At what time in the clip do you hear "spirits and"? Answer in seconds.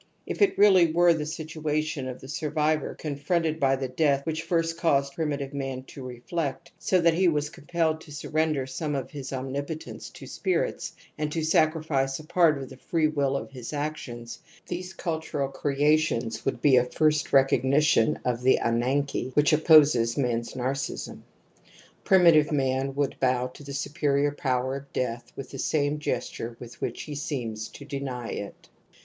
10.25-11.31